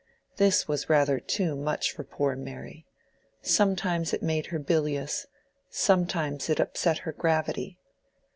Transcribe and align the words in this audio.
This 0.37 0.67
was 0.67 0.89
rather 0.89 1.19
too 1.19 1.55
much 1.55 1.91
for 1.91 2.03
poor 2.03 2.35
Mary; 2.35 2.87
sometimes 3.43 4.15
it 4.15 4.23
made 4.23 4.47
her 4.47 4.57
bilious, 4.57 5.27
sometimes 5.69 6.49
it 6.49 6.59
upset 6.59 6.97
her 7.05 7.11
gravity. 7.11 7.77